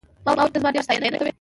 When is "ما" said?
0.25-0.31